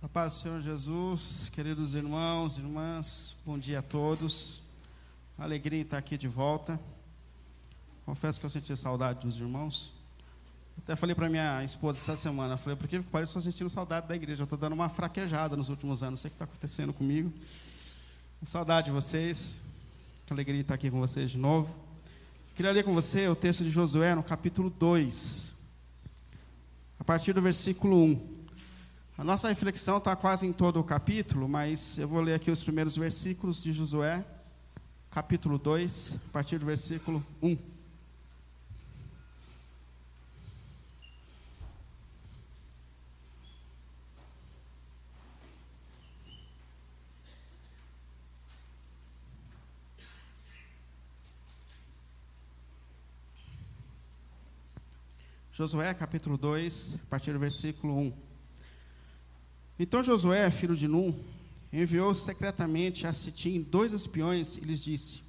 [0.00, 4.62] A paz do Senhor Jesus, queridos irmãos, irmãs, bom dia a todos.
[5.36, 6.78] Alegria em estar aqui de volta.
[8.06, 9.96] Confesso que eu senti saudade dos irmãos.
[10.78, 14.06] Até falei para minha esposa essa semana, falei, por que parece que estou sentindo saudade
[14.06, 14.44] da igreja?
[14.44, 17.32] Estou dando uma fraquejada nos últimos anos, não sei o que está acontecendo comigo.
[18.44, 19.60] Saudade de vocês,
[20.26, 21.74] que alegria estar aqui com vocês de novo.
[22.54, 25.52] Queria ler com você o texto de Josué no capítulo 2,
[27.00, 28.37] a partir do versículo 1.
[29.18, 32.62] A nossa reflexão está quase em todo o capítulo, mas eu vou ler aqui os
[32.62, 34.24] primeiros versículos de Josué,
[35.10, 37.58] capítulo 2, a partir do versículo 1.
[55.50, 58.27] Josué capítulo 2, a partir do versículo 1.
[59.78, 61.14] Então Josué, filho de Num,
[61.72, 65.22] enviou secretamente a Sitim dois espiões e lhes disse: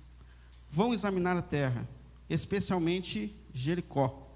[0.71, 1.87] Vão examinar a terra,
[2.27, 4.27] especialmente Jericó.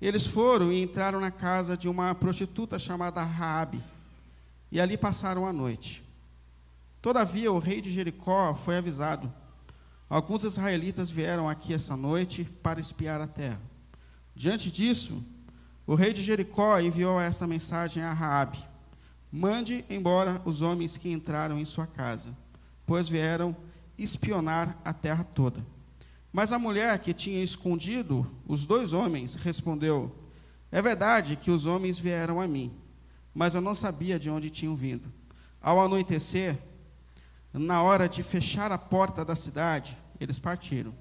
[0.00, 3.82] Eles foram e entraram na casa de uma prostituta chamada Raabe,
[4.72, 6.02] e ali passaram a noite.
[7.00, 9.32] Todavia o rei de Jericó foi avisado.
[10.10, 13.60] Alguns israelitas vieram aqui essa noite para espiar a terra.
[14.34, 15.22] Diante disso,
[15.86, 18.58] o rei de Jericó enviou esta mensagem a Raabe:
[19.30, 22.36] Mande embora os homens que entraram em sua casa,
[22.86, 23.54] pois vieram
[23.98, 25.64] espionar a terra toda.
[26.32, 30.14] Mas a mulher que tinha escondido os dois homens respondeu:
[30.70, 32.72] É verdade que os homens vieram a mim,
[33.34, 35.12] mas eu não sabia de onde tinham vindo.
[35.60, 36.58] Ao anoitecer,
[37.52, 40.94] na hora de fechar a porta da cidade, eles partiram.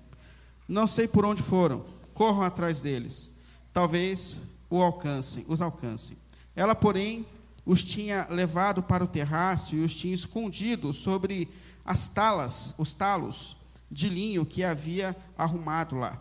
[0.67, 3.31] Não sei por onde foram, corram atrás deles.
[3.72, 6.17] Talvez o alcancem, os alcancem.
[6.55, 7.25] Ela, porém,
[7.68, 11.50] os tinha levado para o terraço e os tinha escondido sobre
[11.84, 13.58] as talas, os talos
[13.92, 16.17] de linho que havia arrumado lá.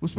[0.00, 0.12] Os,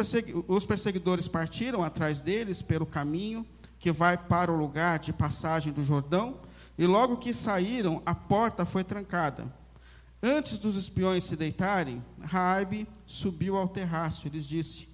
[0.47, 3.45] os perseguidores partiram atrás deles pelo caminho
[3.77, 6.39] que vai para o lugar de passagem do Jordão,
[6.77, 9.53] e logo que saíram, a porta foi trancada.
[10.21, 14.87] Antes dos espiões se deitarem, Raibe subiu ao terraço e lhes disse: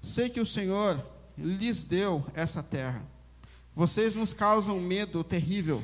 [0.00, 1.04] Sei que o Senhor
[1.36, 3.02] lhes deu essa terra
[3.74, 5.82] vocês nos causam medo terrível.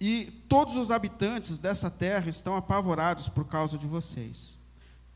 [0.00, 4.58] E todos os habitantes dessa terra estão apavorados por causa de vocês.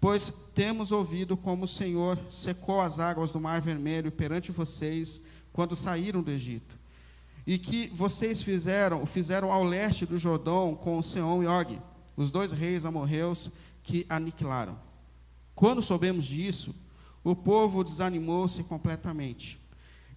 [0.00, 5.20] Pois temos ouvido como o Senhor secou as águas do Mar Vermelho perante vocês
[5.53, 6.78] quando saíram do Egito.
[7.44, 11.81] E que vocês fizeram, fizeram ao leste do Jordão com Seom e Og,
[12.16, 13.50] os dois reis amorreus
[13.82, 14.78] que aniquilaram.
[15.54, 16.75] Quando soubemos disso,
[17.25, 19.58] o povo desanimou-se completamente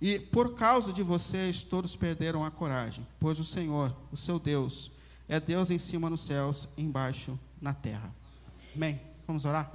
[0.02, 4.92] e por causa de vocês, todos perderam a coragem, pois o Senhor, o seu Deus,
[5.28, 8.14] é Deus em cima nos céus, embaixo na terra.
[8.74, 9.00] Amém?
[9.28, 9.72] Vamos orar?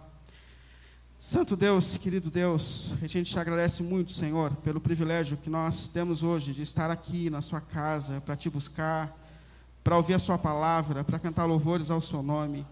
[1.19, 6.23] Santo Deus, querido Deus, a gente te agradece muito, Senhor, pelo privilégio que nós temos
[6.23, 9.17] hoje de estar aqui na Sua casa para te buscar,
[9.83, 12.67] para ouvir a Sua palavra, para cantar louvores ao Seu nome.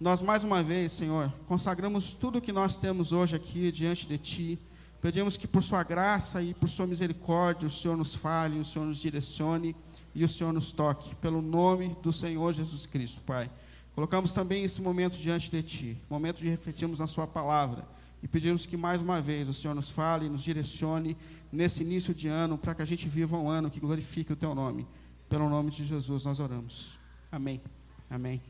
[0.00, 4.18] Nós, mais uma vez, Senhor, consagramos tudo o que nós temos hoje aqui diante de
[4.18, 4.58] Ti
[5.04, 8.86] Pedimos que por Sua graça e por Sua misericórdia o Senhor nos fale, o Senhor
[8.86, 9.76] nos direcione
[10.14, 13.50] e o Senhor nos toque, pelo nome do Senhor Jesus Cristo, Pai.
[13.94, 17.86] Colocamos também esse momento diante de Ti, momento de refletirmos na Sua palavra
[18.22, 21.18] e pedimos que mais uma vez o Senhor nos fale, nos direcione
[21.52, 24.54] nesse início de ano, para que a gente viva um ano que glorifique o Teu
[24.54, 24.86] nome.
[25.28, 26.98] Pelo nome de Jesus nós oramos.
[27.30, 27.60] Amém.
[28.08, 28.40] Amém.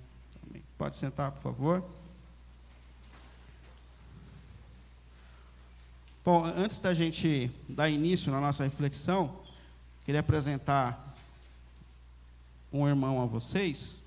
[0.49, 0.63] Amém.
[0.79, 1.85] Pode sentar, por favor.
[6.25, 9.37] Bom, antes da gente dar início na nossa reflexão,
[10.07, 11.15] queria apresentar
[12.73, 14.03] um irmão a vocês.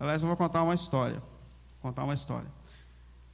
[0.00, 1.22] Aliás, eu vou contar uma história.
[1.82, 2.48] Contar uma história.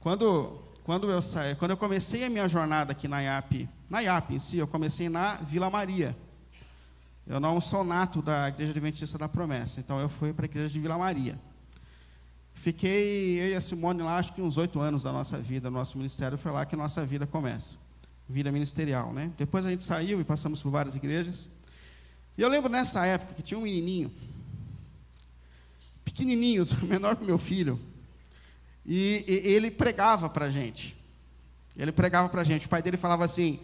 [0.01, 4.33] Quando, quando, eu saí, quando eu comecei a minha jornada aqui na IAP, na IAP
[4.33, 6.13] em si, eu comecei na Vila Maria.
[7.25, 10.73] Eu não sou nato da Igreja Adventista da Promessa, então eu fui para a Igreja
[10.73, 11.39] de Vila Maria.
[12.55, 15.97] Fiquei, eu e a Simone lá, acho que uns oito anos da nossa vida, nosso
[15.97, 17.75] ministério, foi lá que a nossa vida começa.
[18.27, 19.31] Vida ministerial, né?
[19.37, 21.49] Depois a gente saiu e passamos por várias igrejas.
[22.37, 24.11] E eu lembro nessa época que tinha um menininho,
[26.03, 27.79] pequenininho, menor que meu filho,
[28.85, 30.97] e, e ele pregava para a gente.
[31.75, 32.67] Ele pregava para a gente.
[32.67, 33.59] O pai dele falava assim: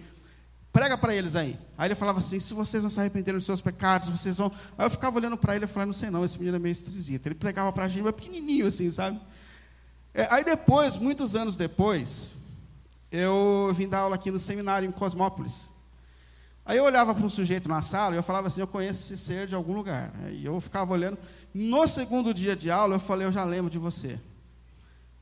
[0.71, 1.59] Prega para eles aí.
[1.77, 4.51] Aí ele falava assim: se vocês não se arrependerem dos seus pecados, vocês vão.
[4.77, 6.71] Aí eu ficava olhando para ele e falava: não sei não, esse menino é meio
[6.71, 7.27] estrisito.
[7.27, 9.19] Ele pregava para a gente, mas pequenininho assim, sabe?
[10.13, 12.33] É, aí depois, muitos anos depois,
[13.11, 15.69] eu vim dar aula aqui no seminário em Cosmópolis.
[16.65, 19.21] Aí eu olhava para um sujeito na sala e eu falava assim: Eu conheço esse
[19.21, 20.13] ser de algum lugar.
[20.31, 21.17] E eu ficava olhando.
[21.53, 24.17] No segundo dia de aula, eu falei: Eu já lembro de você.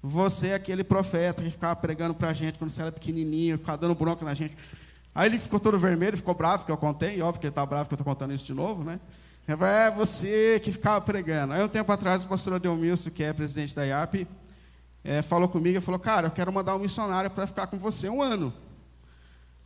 [0.01, 3.80] Você é aquele profeta que ficava pregando para a gente quando você era pequenininho, ficava
[3.80, 4.56] dando bronca na gente.
[5.13, 7.89] Aí ele ficou todo vermelho, ficou bravo, que eu contei, óbvio que ele está bravo
[7.89, 9.00] que eu estou contando isso de novo, né?
[9.47, 11.53] É você que ficava pregando.
[11.53, 14.27] Aí um tempo atrás, o pastor Adelmilson, que é presidente da IAP,
[15.03, 18.07] é, falou comigo e falou, cara, eu quero mandar um missionário para ficar com você
[18.07, 18.53] um ano.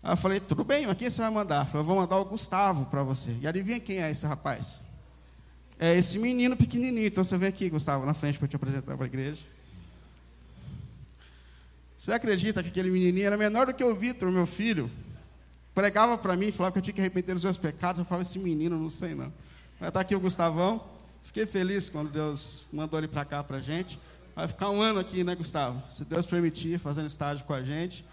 [0.01, 1.63] Aí eu falei, tudo bem, mas quem você vai mandar?
[1.63, 3.35] Eu falei, eu vou mandar o Gustavo para você.
[3.41, 4.79] E adivinha quem é esse rapaz?
[5.77, 7.07] É esse menino pequenininho.
[7.07, 9.43] Então você vem aqui, Gustavo, na frente para te apresentar para a igreja.
[11.97, 14.89] Você acredita que aquele menininho era menor do que o Vitor, meu filho?
[15.73, 17.99] Pregava para mim, falava que eu tinha que arrepender dos meus pecados.
[17.99, 19.33] Eu falava, esse menino, não sei não.
[19.79, 20.83] Mas está aqui o Gustavão.
[21.23, 23.99] Fiquei feliz quando Deus mandou ele para cá para a gente.
[24.35, 25.81] Vai ficar um ano aqui, né, Gustavo?
[25.89, 28.05] Se Deus permitir, fazendo estágio com a gente.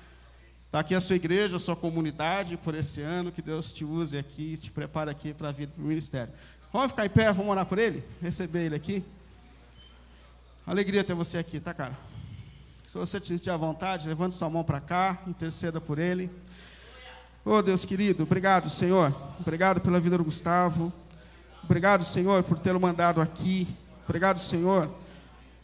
[0.67, 3.33] Está aqui a sua igreja, a sua comunidade por esse ano.
[3.33, 6.33] Que Deus te use aqui, te prepare aqui para a vida, para o ministério.
[6.73, 8.05] Vamos ficar em pé, vamos orar por ele?
[8.23, 9.05] Receber ele aqui.
[10.67, 11.99] Alegria ter você aqui, tá, cara?
[12.87, 16.31] Se você sentir à vontade, levante sua mão para cá, interceda por ele.
[17.43, 19.15] Oh, Deus querido, obrigado, Senhor.
[19.41, 20.93] Obrigado pela vida do Gustavo.
[21.65, 23.67] Obrigado, Senhor, por tê-lo mandado aqui.
[24.05, 24.91] Obrigado, Senhor,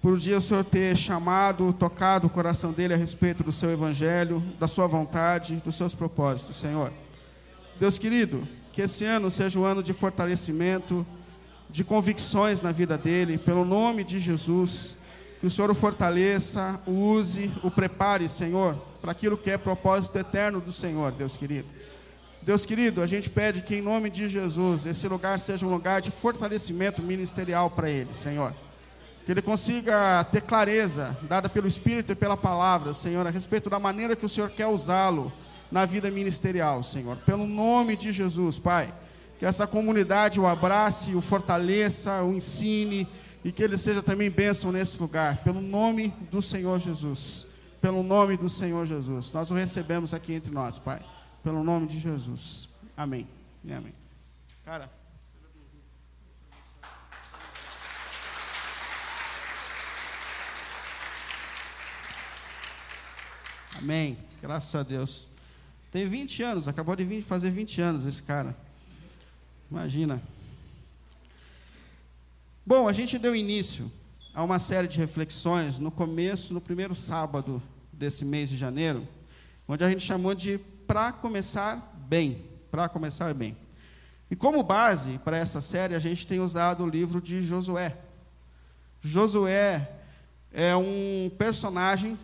[0.01, 3.71] por um dia o Senhor ter chamado, tocado o coração dele a respeito do seu
[3.71, 6.91] evangelho, da sua vontade, dos seus propósitos, Senhor.
[7.79, 11.07] Deus querido, que esse ano seja um ano de fortalecimento,
[11.69, 14.97] de convicções na vida dele, pelo nome de Jesus.
[15.41, 20.19] Que o Senhor o fortaleça, o use, o prepare, Senhor, para aquilo que é propósito
[20.19, 21.69] eterno do Senhor, Deus querido.
[22.43, 26.03] Deus querido, a gente pede que em nome de Jesus esse lugar seja um lugar
[26.03, 28.53] de fortalecimento ministerial para ele, Senhor.
[29.25, 33.79] Que ele consiga ter clareza, dada pelo Espírito e pela palavra, Senhor, a respeito da
[33.79, 35.33] maneira que o Senhor quer usá-lo
[35.71, 37.17] na vida ministerial, Senhor.
[37.19, 38.93] Pelo nome de Jesus, Pai.
[39.39, 43.07] Que essa comunidade o abrace, o fortaleça, o ensine
[43.45, 47.55] e que ele seja também bênção nesse lugar, pelo nome do Senhor Jesus.
[47.87, 49.33] Pelo nome do Senhor Jesus.
[49.33, 51.01] Nós o recebemos aqui entre nós, Pai.
[51.41, 52.69] Pelo nome de Jesus.
[52.97, 53.29] Amém.
[53.63, 53.95] E amém.
[54.65, 54.91] Cara.
[63.79, 64.19] Amém.
[64.43, 65.29] Graças a Deus.
[65.93, 68.57] Tem 20 anos, acabou de fazer 20 anos esse cara.
[69.71, 70.21] Imagina.
[72.67, 73.89] Bom, a gente deu início
[74.35, 77.63] a uma série de reflexões no começo, no primeiro sábado
[77.97, 79.07] desse mês de janeiro,
[79.67, 82.45] onde a gente chamou de Para Começar Bem.
[82.71, 83.57] Para Começar Bem.
[84.31, 87.97] E como base para essa série, a gente tem usado o livro de Josué.
[89.01, 89.89] Josué
[90.53, 92.19] é um personagem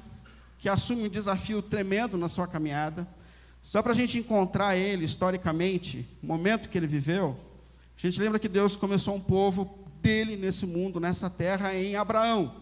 [0.58, 3.06] que assume um desafio tremendo na sua caminhada.
[3.62, 7.38] Só para a gente encontrar ele historicamente, o momento que ele viveu,
[7.96, 12.61] a gente lembra que Deus começou um povo dele nesse mundo, nessa terra, em Abraão.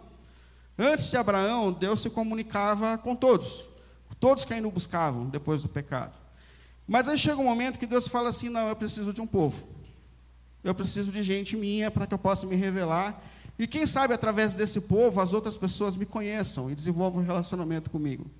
[0.83, 3.69] Antes de Abraão, Deus se comunicava com todos.
[4.19, 6.19] Todos que ainda o buscavam depois do pecado.
[6.89, 9.69] Mas aí chega um momento que Deus fala assim: não, eu preciso de um povo.
[10.65, 13.23] Eu preciso de gente minha para que eu possa me revelar.
[13.59, 17.91] E quem sabe através desse povo as outras pessoas me conheçam e desenvolvam um relacionamento
[17.91, 18.31] comigo.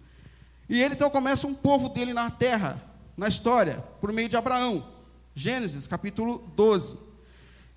[0.67, 2.83] E ele então começa um povo dele na terra,
[3.19, 4.87] na história, por meio de Abraão.
[5.35, 7.10] Gênesis capítulo 12.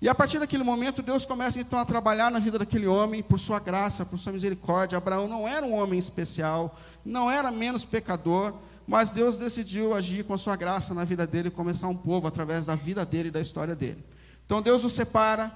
[0.04, 3.38] E a partir daquele momento, Deus começa então a trabalhar na vida daquele homem, por
[3.38, 4.98] sua graça, por sua misericórdia.
[4.98, 8.52] Abraão não era um homem especial, não era menos pecador,
[8.86, 12.26] mas Deus decidiu agir com a sua graça na vida dele e começar um povo
[12.26, 14.04] através da vida dele e da história dele.
[14.44, 15.50] Então Deus o separa,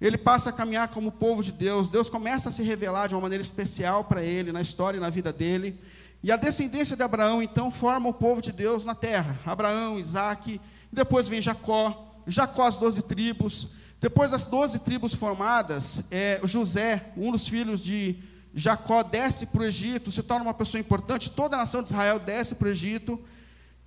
[0.00, 3.22] ele passa a caminhar como povo de Deus, Deus começa a se revelar de uma
[3.22, 5.76] maneira especial para ele, na história e na vida dele.
[6.22, 9.36] E a descendência de Abraão então forma o povo de Deus na terra.
[9.44, 10.60] Abraão, Isaac,
[10.92, 13.68] e depois vem Jacó, Jacó as doze tribos.
[14.00, 18.16] Depois das doze tribos formadas, é, José, um dos filhos de
[18.54, 21.30] Jacó, desce para o Egito, se torna uma pessoa importante.
[21.30, 23.18] Toda a nação de Israel desce para o Egito.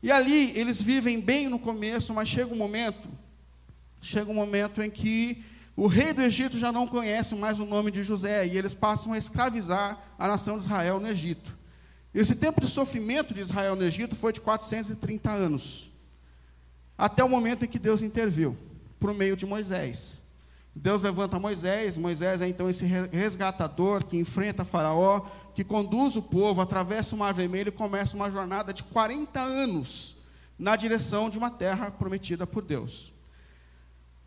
[0.04, 3.08] E ali eles vivem bem no começo, mas chega um momento,
[4.02, 5.46] chega um momento em que
[5.78, 9.14] o rei do Egito já não conhece mais o nome de José e eles passam
[9.14, 11.56] a escravizar a nação de Israel no Egito.
[12.14, 15.91] Esse tempo de sofrimento de Israel no Egito foi de 430 anos
[17.02, 18.56] até o momento em que Deus interviu,
[19.00, 20.22] por meio de Moisés.
[20.76, 25.22] Deus levanta Moisés, Moisés é então esse resgatador que enfrenta Faraó,
[25.56, 30.16] que conduz o povo, atravessa o Mar Vermelho e começa uma jornada de 40 anos
[30.60, 33.12] na direção de uma terra prometida por Deus.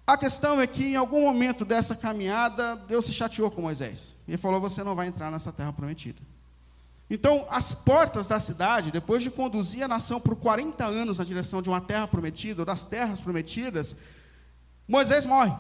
[0.04, 4.16] A questão é que em algum momento dessa caminhada, Deus se chateou com Moisés.
[4.26, 6.21] E falou: Você não vai entrar nessa terra prometida.
[7.09, 11.61] Então, as portas da cidade, depois de conduzir a nação por 40 anos na direção
[11.61, 13.95] de uma terra prometida, ou das terras prometidas,
[14.89, 15.53] Moisés morre.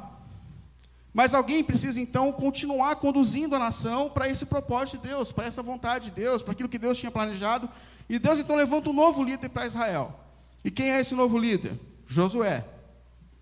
[1.12, 5.62] Mas alguém precisa então continuar conduzindo a nação para esse propósito de Deus, para essa
[5.62, 7.68] vontade de Deus, para aquilo que Deus tinha planejado.
[8.08, 10.18] E Deus então levanta um novo líder para Israel.
[10.64, 11.78] E quem é esse novo líder?
[12.06, 12.64] Josué.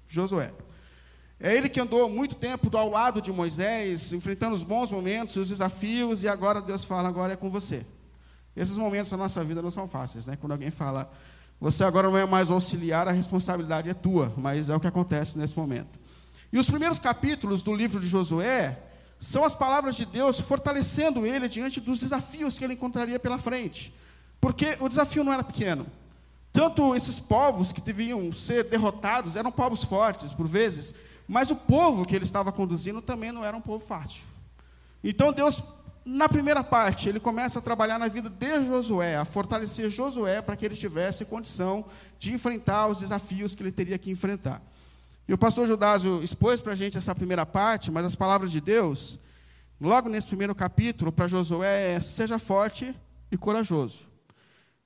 [0.07, 0.53] Josué.
[1.45, 5.49] É ele que andou muito tempo ao lado de Moisés, enfrentando os bons momentos, os
[5.49, 7.85] desafios, e agora Deus fala: agora é com você.
[8.55, 10.37] Esses momentos da nossa vida não são fáceis, né?
[10.41, 11.11] Quando alguém fala,
[11.61, 15.37] você agora não é mais auxiliar, a responsabilidade é tua, mas é o que acontece
[15.37, 15.99] nesse momento.
[16.53, 18.79] E os primeiros capítulos do livro de Josué
[19.19, 23.93] são as palavras de Deus fortalecendo ele diante dos desafios que ele encontraria pela frente.
[24.41, 25.89] Porque o desafio não era pequeno.
[26.53, 30.95] Tanto esses povos que deviam ser derrotados eram povos fortes, por vezes,
[31.27, 34.25] mas o povo que ele estava conduzindo também não era um povo fácil.
[35.03, 35.63] Então Deus,
[36.05, 40.57] na primeira parte, ele começa a trabalhar na vida de Josué, a fortalecer Josué para
[40.57, 41.85] que ele tivesse condição
[42.19, 44.63] de enfrentar os desafios que ele teria que enfrentar.
[45.27, 48.61] E o pastor Judásio expôs para a gente essa primeira parte, mas as palavras de
[48.61, 49.19] Deus,
[49.81, 52.95] logo nesse primeiro capítulo, para Josué é: seja forte
[53.31, 54.01] e corajoso,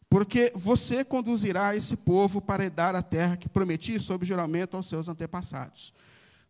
[0.09, 5.09] porque você conduzirá esse povo para herdar a terra que prometi sob juramento aos seus
[5.09, 5.93] antepassados.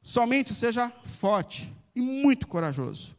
[0.07, 3.17] Somente seja forte e muito corajoso.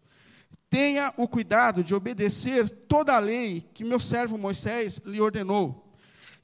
[0.70, 5.88] Tenha o cuidado de obedecer toda a lei que meu servo Moisés lhe ordenou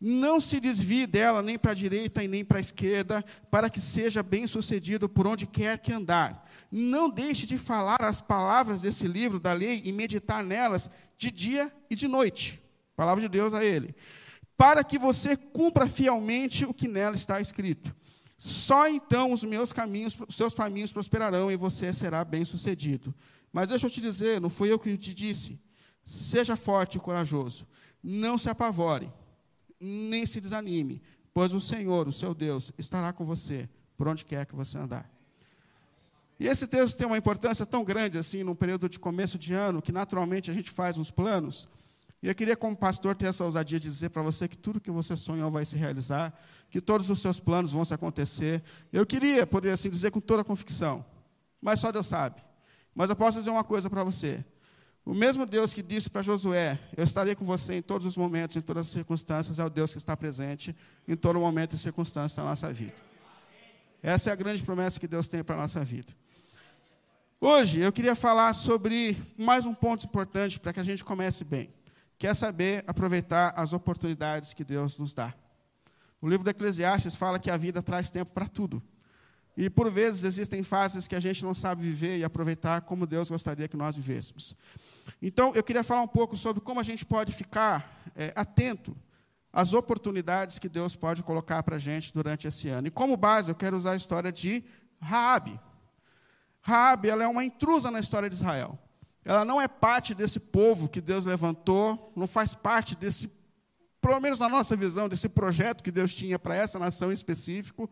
[0.05, 3.79] não se desvie dela nem para a direita e nem para a esquerda, para que
[3.79, 6.45] seja bem sucedido por onde quer que andar.
[6.69, 11.71] Não deixe de falar as palavras desse livro da lei e meditar nelas de dia
[11.89, 12.61] e de noite.
[12.97, 13.95] Palavra de Deus a ele.
[14.57, 17.95] Para que você cumpra fielmente o que nela está escrito.
[18.45, 23.15] Só então os meus caminhos, os seus caminhos prosperarão e você será bem sucedido.
[23.53, 25.57] Mas deixa eu te dizer, não fui eu que te disse.
[26.03, 27.65] Seja forte e corajoso.
[28.03, 29.09] Não se apavore
[29.79, 31.01] nem se desanime,
[31.33, 35.09] pois o Senhor, o seu Deus, estará com você por onde quer que você andar.
[36.37, 39.81] E esse texto tem uma importância tão grande assim, num período de começo de ano,
[39.81, 41.65] que naturalmente a gente faz uns planos.
[42.23, 44.89] E eu queria, como pastor, ter essa ousadia de dizer para você que tudo que
[44.89, 46.33] você sonhou vai se realizar,
[46.69, 48.63] que todos os seus planos vão se acontecer.
[48.93, 51.05] Eu queria poder assim dizer com toda a convicção,
[51.61, 52.41] mas só Deus sabe.
[52.95, 54.41] Mas eu posso dizer uma coisa para você:
[55.05, 58.55] o mesmo Deus que disse para Josué: Eu estarei com você em todos os momentos,
[58.55, 60.73] em todas as circunstâncias, é o Deus que está presente
[61.05, 62.95] em todo momento e circunstância da nossa vida.
[64.01, 66.13] Essa é a grande promessa que Deus tem para a nossa vida.
[67.41, 71.69] Hoje eu queria falar sobre mais um ponto importante para que a gente comece bem,
[72.17, 75.33] que é saber aproveitar as oportunidades que Deus nos dá.
[76.21, 78.81] O livro do Eclesiastes fala que a vida traz tempo para tudo.
[79.55, 83.29] E por vezes existem fases que a gente não sabe viver e aproveitar como Deus
[83.29, 84.55] gostaria que nós vivêssemos.
[85.21, 88.95] Então, eu queria falar um pouco sobre como a gente pode ficar é, atento
[89.51, 92.87] às oportunidades que Deus pode colocar para a gente durante esse ano.
[92.87, 94.63] E como base, eu quero usar a história de
[94.99, 95.59] Raabe.
[96.61, 98.79] Raabe, ela é uma intrusa na história de Israel.
[99.25, 103.31] Ela não é parte desse povo que Deus levantou, não faz parte desse,
[104.01, 107.89] pelo menos na nossa visão, desse projeto que Deus tinha para essa nação em específico.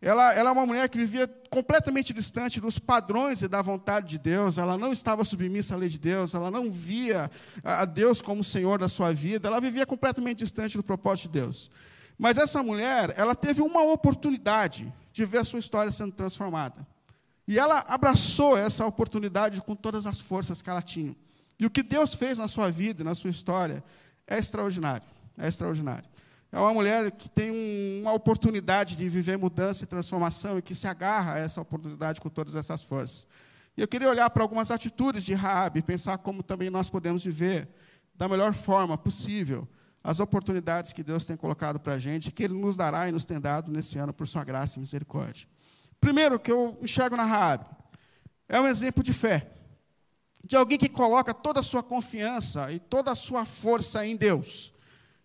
[0.00, 4.18] Ela, ela é uma mulher que vivia completamente distante dos padrões e da vontade de
[4.18, 7.30] Deus, ela não estava submissa à lei de Deus, ela não via
[7.62, 11.70] a Deus como Senhor da sua vida, ela vivia completamente distante do propósito de Deus.
[12.18, 16.84] Mas essa mulher, ela teve uma oportunidade de ver a sua história sendo transformada.
[17.46, 21.16] E ela abraçou essa oportunidade com todas as forças que ela tinha.
[21.58, 23.82] E o que Deus fez na sua vida, na sua história,
[24.26, 25.06] é extraordinário.
[25.36, 26.08] É extraordinário.
[26.50, 30.86] É uma mulher que tem uma oportunidade de viver mudança e transformação e que se
[30.86, 33.26] agarra a essa oportunidade com todas essas forças.
[33.76, 37.24] E eu queria olhar para algumas atitudes de Raab e pensar como também nós podemos
[37.24, 37.68] viver
[38.14, 39.66] da melhor forma possível
[40.04, 43.24] as oportunidades que Deus tem colocado para a gente, que Ele nos dará e nos
[43.24, 45.48] tem dado nesse ano por Sua graça e misericórdia.
[46.02, 47.64] Primeiro que eu enxergo na Raab
[48.46, 49.50] é um exemplo de fé,
[50.44, 54.74] de alguém que coloca toda a sua confiança e toda a sua força em Deus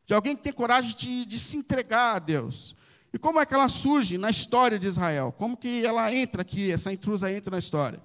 [0.07, 2.77] de alguém que tem coragem de, de, se entregar a Deus.
[3.13, 5.35] E como é que ela surge na história de Israel?
[5.37, 8.01] Como que ela entra aqui, essa intrusa entra na história?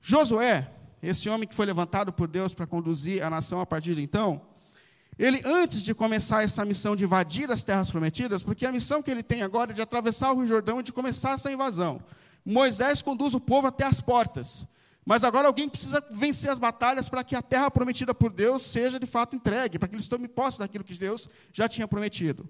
[0.00, 0.70] Josué,
[1.02, 4.40] esse homem que foi levantado por Deus para conduzir a nação a partir de então,
[5.22, 9.10] ele, antes de começar essa missão de invadir as terras prometidas, porque a missão que
[9.10, 12.02] ele tem agora é de atravessar o Rio Jordão e de começar essa invasão,
[12.42, 14.66] Moisés conduz o povo até as portas.
[15.04, 18.98] Mas agora alguém precisa vencer as batalhas para que a terra prometida por Deus seja
[18.98, 22.48] de fato entregue, para que eles tomem posse daquilo que Deus já tinha prometido.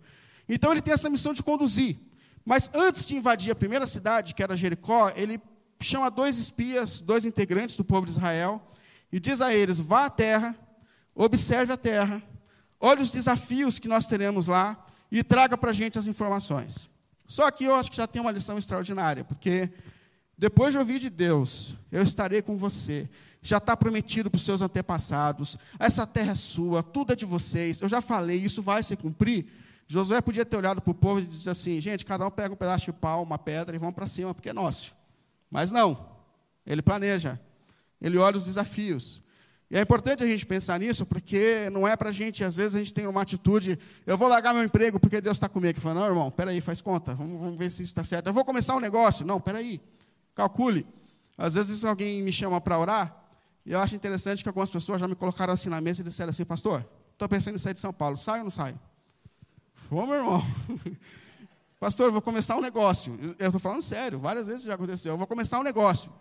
[0.49, 1.99] Então ele tem essa missão de conduzir.
[2.45, 5.41] Mas antes de invadir a primeira cidade, que era Jericó, ele
[5.81, 8.63] chama dois espias, dois integrantes do povo de Israel,
[9.11, 10.55] e diz a eles: vá à terra,
[11.17, 12.23] observe a terra,
[12.81, 16.89] olhe os desafios que nós teremos lá e traga para a gente as informações.
[17.27, 19.71] Só que eu acho que já tem uma lição extraordinária, porque
[20.37, 23.09] depois de ouvir de Deus, eu estarei com você.
[23.43, 25.59] Já está prometido para os seus antepassados.
[25.79, 27.81] Essa terra é sua, tudo é de vocês.
[27.81, 29.47] Eu já falei, isso vai se cumprir.
[29.87, 32.57] Josué podia ter olhado para o povo e dito assim: gente, cada um pega um
[32.57, 34.95] pedaço de pau, uma pedra e vão para cima, porque é nosso.
[35.51, 36.07] Mas não.
[36.65, 37.41] Ele planeja.
[38.01, 39.21] Ele olha os desafios.
[39.71, 42.75] E é importante a gente pensar nisso, porque não é para a gente, às vezes
[42.75, 45.81] a gente tem uma atitude, eu vou largar meu emprego porque Deus está comigo.
[45.81, 48.27] Fala, não, irmão, peraí, faz conta, vamos, vamos ver se isso está certo.
[48.27, 49.25] Eu vou começar um negócio.
[49.25, 49.81] Não, peraí,
[50.35, 50.85] calcule.
[51.39, 53.17] Às vezes alguém me chama para orar,
[53.65, 56.31] e eu acho interessante que algumas pessoas já me colocaram assim na mesa e disseram
[56.31, 58.75] assim, pastor, estou pensando em sair de São Paulo, sai ou não sai?
[59.89, 60.43] Ô, meu irmão,
[61.79, 63.17] pastor, vou começar um negócio.
[63.39, 65.13] Eu estou falando sério, várias vezes já aconteceu.
[65.13, 66.13] Eu vou começar um negócio.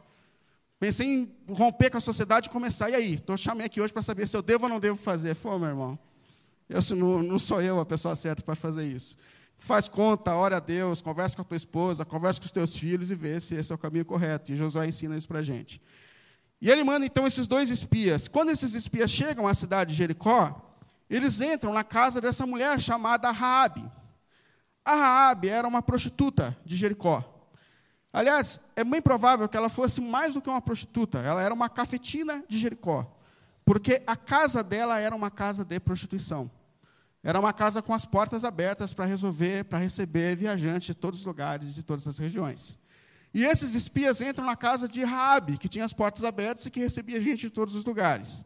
[0.80, 2.90] Pensei em romper com a sociedade e começar.
[2.90, 3.14] E aí?
[3.16, 5.36] Estou chamei aqui hoje para saber se eu devo ou não devo fazer.
[5.36, 6.00] Pô, meu irmão,
[6.70, 9.18] eu, não, não sou eu a pessoa certa para fazer isso.
[9.58, 13.12] Faz conta, ora a Deus, conversa com a tua esposa, conversa com os teus filhos
[13.12, 14.54] e vê se esse é o caminho correto.
[14.54, 15.82] E Josué ensina isso para a gente.
[16.62, 18.30] E ele manda então esses dois espias.
[18.30, 20.78] Quando esses espias chegam à cidade de Jericó,
[21.10, 23.84] eles entram na casa dessa mulher chamada Raabe.
[24.86, 27.39] A Raabe era uma prostituta de Jericó.
[28.12, 31.70] Aliás, é bem provável que ela fosse mais do que uma prostituta, ela era uma
[31.70, 33.16] cafetina de Jericó,
[33.64, 36.50] porque a casa dela era uma casa de prostituição.
[37.22, 41.26] Era uma casa com as portas abertas para resolver, para receber viajantes de todos os
[41.26, 42.80] lugares, de todas as regiões.
[43.34, 46.80] E esses espias entram na casa de Raabe, que tinha as portas abertas e que
[46.80, 48.44] recebia gente de todos os lugares.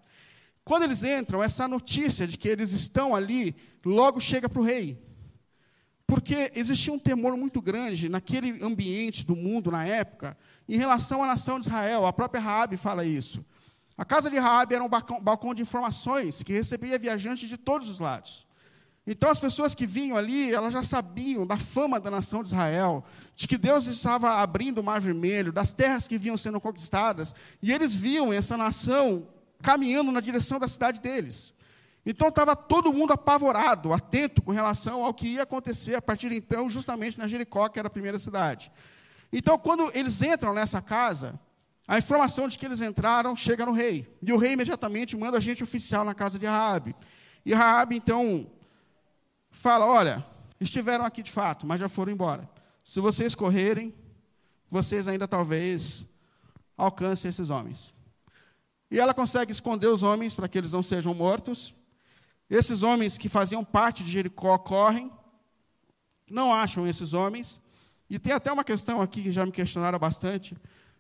[0.66, 3.56] Quando eles entram, essa notícia de que eles estão ali
[3.86, 5.02] logo chega para o rei.
[6.14, 10.38] Porque existia um temor muito grande naquele ambiente do mundo na época
[10.70, 12.06] em relação à nação de Israel.
[12.06, 13.44] A própria Raabe fala isso.
[13.98, 17.90] A casa de Raabe era um balcão, balcão de informações que recebia viajantes de todos
[17.90, 18.46] os lados.
[19.08, 23.04] Então as pessoas que vinham ali, elas já sabiam da fama da nação de Israel,
[23.36, 27.72] de que Deus estava abrindo o Mar Vermelho, das terras que vinham sendo conquistadas, e
[27.72, 29.28] eles viam essa nação
[29.64, 31.56] caminhando na direção da cidade deles.
[32.06, 36.36] Então estava todo mundo apavorado, atento com relação ao que ia acontecer a partir de
[36.36, 38.72] então, justamente na Jericó, que era a primeira cidade.
[39.32, 41.40] Então, quando eles entram nessa casa,
[41.88, 44.08] a informação de que eles entraram chega no rei.
[44.22, 46.96] E o rei imediatamente manda agente oficial na casa de Raabe.
[47.46, 48.48] E Raabe, então,
[49.50, 50.26] fala: Olha,
[50.60, 52.48] estiveram aqui de fato, mas já foram embora.
[52.84, 53.94] Se vocês correrem,
[54.70, 56.06] vocês ainda talvez
[56.78, 57.94] alcancem esses homens.
[58.92, 61.74] E ela consegue esconder os homens para que eles não sejam mortos.
[62.50, 65.12] Esses homens que faziam parte de Jericó correm,
[66.30, 67.62] não acham esses homens.
[68.10, 70.56] E tem até uma questão aqui que já me questionaram bastante.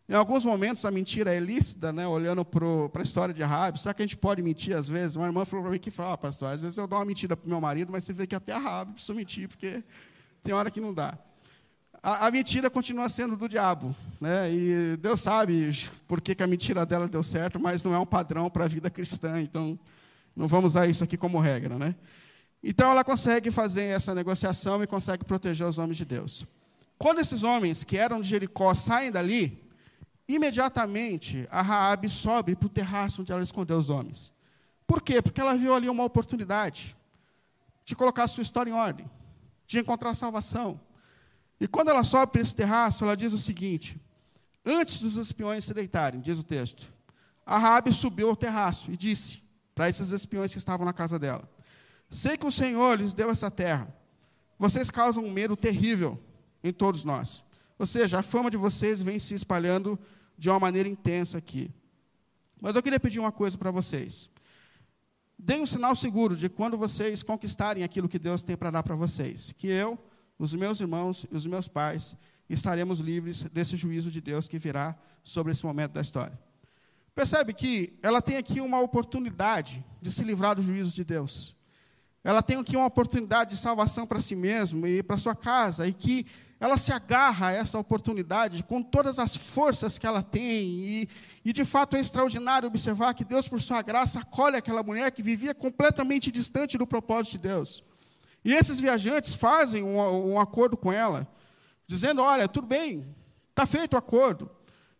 [0.07, 2.05] Em alguns momentos a mentira é lícita, né?
[2.05, 3.79] olhando para a história de Rabi.
[3.79, 5.15] Será que a gente pode mentir às vezes?
[5.15, 7.37] Uma irmã falou para mim que fala, ah, pastor, às vezes eu dou uma mentira
[7.37, 9.83] para o meu marido, mas você vê que até a Rabi preciso mentir, porque
[10.43, 11.17] tem hora que não dá.
[12.01, 13.95] A, a, mentira continua sendo do diabo.
[14.19, 14.51] Né?
[14.51, 15.71] E Deus sabe
[16.05, 18.67] por que, que a mentira dela deu certo, mas não é um padrão para a
[18.67, 19.41] vida cristã.
[19.41, 19.79] Então,
[20.35, 21.95] não vamos usar isso aqui como regra, né?
[22.63, 26.45] Então ela consegue fazer essa negociação e consegue proteger os homens de Deus.
[26.97, 29.61] Quando esses homens que eram de Jericó saem dali,
[30.27, 34.31] imediatamente a Raabe sobe para o terraço onde ela escondeu os homens.
[34.87, 35.21] Por quê?
[35.21, 36.95] Porque ela viu ali uma oportunidade
[37.83, 39.09] de colocar a sua história em ordem,
[39.67, 40.79] de encontrar salvação.
[41.59, 43.99] E quando ela sobe para esse terraço, ela diz o seguinte:
[44.65, 46.91] Antes dos espiões se deitarem, diz o texto,
[47.45, 49.42] a Raabe subiu ao terraço e disse:
[49.73, 51.49] para esses espiões que estavam na casa dela.
[52.09, 53.93] Sei que o Senhor lhes deu essa terra.
[54.57, 56.19] Vocês causam um medo terrível
[56.63, 57.43] em todos nós.
[57.77, 59.99] Ou seja, a fama de vocês vem se espalhando
[60.37, 61.71] de uma maneira intensa aqui.
[62.61, 64.29] Mas eu queria pedir uma coisa para vocês.
[65.37, 68.95] Deem um sinal seguro de quando vocês conquistarem aquilo que Deus tem para dar para
[68.95, 69.51] vocês.
[69.57, 69.97] Que eu,
[70.37, 72.15] os meus irmãos e os meus pais
[72.49, 76.39] estaremos livres desse juízo de Deus que virá sobre esse momento da história.
[77.15, 81.55] Percebe que ela tem aqui uma oportunidade de se livrar do juízo de Deus.
[82.23, 85.93] Ela tem aqui uma oportunidade de salvação para si mesma e para sua casa, e
[85.93, 86.25] que
[86.59, 90.63] ela se agarra a essa oportunidade com todas as forças que ela tem.
[90.63, 91.09] E,
[91.43, 95.21] e, de fato é extraordinário observar que Deus, por sua graça, acolhe aquela mulher que
[95.21, 97.83] vivia completamente distante do propósito de Deus.
[98.45, 101.27] E esses viajantes fazem um, um acordo com ela,
[101.85, 103.13] dizendo: Olha, tudo bem,
[103.49, 104.49] está feito o acordo.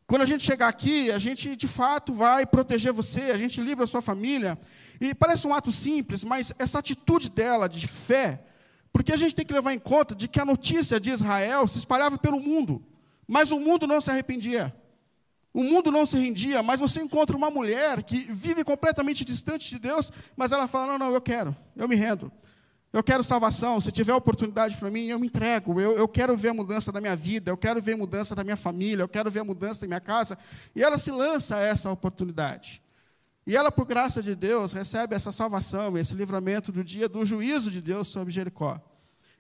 [0.06, 3.86] Quando a gente chegar aqui, a gente de fato vai proteger você, a gente livra
[3.86, 4.58] a sua família.
[5.00, 8.44] E parece um ato simples, mas essa atitude dela de fé,
[8.92, 11.80] porque a gente tem que levar em conta de que a notícia de Israel se
[11.80, 12.86] espalhava pelo mundo,
[13.28, 14.74] mas o mundo não se arrependia.
[15.54, 19.78] O mundo não se rendia, mas você encontra uma mulher que vive completamente distante de
[19.78, 22.32] Deus, mas ela fala: Não, não, eu quero, eu me rendo.
[22.94, 23.82] Eu quero salvação.
[23.82, 25.82] Se tiver oportunidade para mim, eu me entrego.
[25.82, 28.44] Eu, eu quero ver a mudança da minha vida, eu quero ver a mudança da
[28.44, 30.38] minha família, eu quero ver a mudança da minha casa.
[30.76, 32.84] E ela se lança a essa oportunidade.
[33.48, 37.72] E ela, por graça de Deus, recebe essa salvação, esse livramento do dia do juízo
[37.72, 38.80] de Deus sobre Jericó.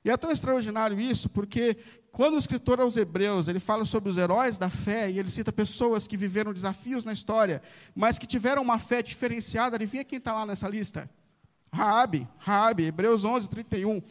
[0.04, 1.78] E é tão extraordinário isso, porque
[2.12, 5.54] quando o escritor aos Hebreus ele fala sobre os heróis da fé, e ele cita
[5.54, 7.62] pessoas que viveram desafios na história,
[7.96, 11.10] mas que tiveram uma fé diferenciada, adivinha quem está lá nessa lista?
[11.74, 14.02] Raabe, Raabe, Hebreus 11, 31.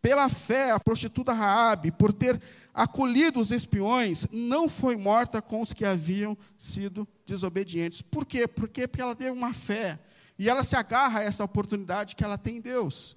[0.00, 2.40] Pela fé, a prostituta Raabe, por ter
[2.72, 8.00] acolhido os espiões, não foi morta com os que haviam sido desobedientes.
[8.00, 8.46] Por quê?
[8.46, 9.98] Porque, porque ela teve uma fé.
[10.38, 13.16] E ela se agarra a essa oportunidade que ela tem em Deus.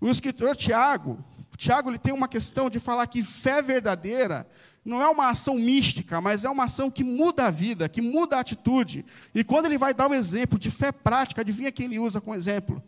[0.00, 1.18] O escritor Tiago,
[1.56, 4.46] Tiago ele tem uma questão de falar que fé verdadeira
[4.84, 8.36] não é uma ação mística, mas é uma ação que muda a vida, que muda
[8.36, 9.04] a atitude.
[9.34, 12.36] E quando ele vai dar um exemplo de fé prática, adivinha quem ele usa como
[12.36, 12.80] exemplo?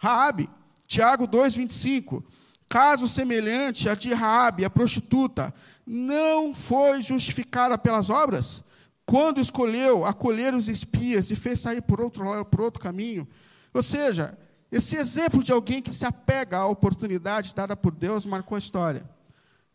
[0.00, 0.48] Raabe,
[0.86, 2.24] Tiago 2:25.
[2.68, 5.52] Caso semelhante a de Raabe, a prostituta,
[5.86, 8.64] não foi justificada pelas obras,
[9.04, 13.28] quando escolheu acolher os espias e fez sair por outro por outro caminho.
[13.74, 14.38] Ou seja,
[14.72, 19.04] esse exemplo de alguém que se apega à oportunidade dada por Deus marcou a história.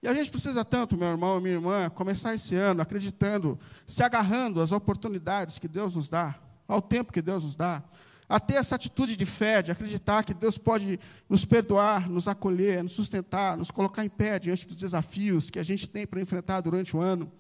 [0.02, 4.62] E a gente precisa tanto, meu irmão, minha irmã, começar esse ano acreditando, se agarrando
[4.62, 6.36] às oportunidades que Deus nos dá,
[6.68, 7.84] ao tempo que Deus nos dá,
[8.28, 12.82] a ter essa atitude de fé, de acreditar que Deus pode nos perdoar, nos acolher,
[12.82, 16.62] nos sustentar, nos colocar em pé diante dos desafios que a gente tem para enfrentar
[16.62, 17.32] durante o ano.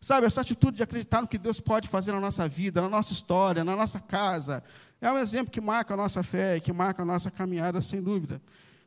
[0.00, 3.12] Sabe, essa atitude de acreditar no que Deus pode fazer na nossa vida, na nossa
[3.12, 4.62] história, na nossa casa,
[5.00, 8.40] é um exemplo que marca a nossa fé, que marca a nossa caminhada, sem dúvida.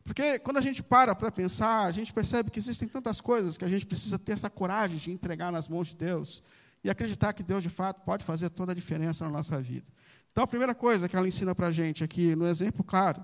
[0.04, 3.65] Porque quando a gente para para pensar, a gente percebe que existem tantas coisas que
[3.65, 6.41] a gente precisa ter essa coragem de entregar nas mãos de Deus
[6.84, 9.86] e acreditar que Deus, de fato, pode fazer toda a diferença na nossa vida.
[10.32, 13.24] Então, a primeira coisa que ela ensina para a gente aqui, no exemplo claro,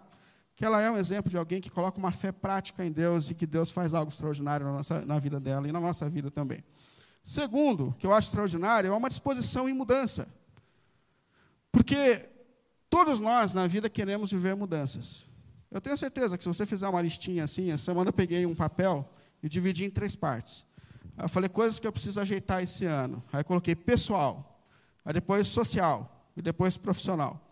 [0.55, 3.33] que ela é um exemplo de alguém que coloca uma fé prática em Deus e
[3.33, 6.63] que Deus faz algo extraordinário na, nossa, na vida dela e na nossa vida também.
[7.23, 10.27] Segundo, que eu acho extraordinário, é uma disposição em mudança.
[11.71, 12.29] Porque
[12.89, 15.25] todos nós na vida queremos viver mudanças.
[15.71, 18.53] Eu tenho certeza que se você fizer uma listinha assim, essa semana eu peguei um
[18.53, 19.09] papel
[19.41, 20.65] e dividi em três partes.
[21.17, 23.23] Eu falei coisas que eu preciso ajeitar esse ano.
[23.33, 24.63] Aí coloquei pessoal,
[25.03, 27.49] aí depois social, e depois profissional.